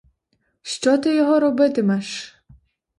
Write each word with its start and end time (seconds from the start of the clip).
Що 0.61 0.97
ти 0.97 1.15
його 1.15 1.39
робитимеш? 1.39 2.35